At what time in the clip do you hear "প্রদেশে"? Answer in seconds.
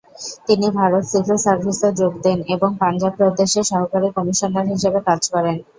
3.19-3.61